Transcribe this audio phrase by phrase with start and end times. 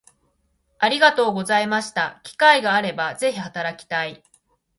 [0.79, 4.23] ありがとうございました機会があれば是非働きたい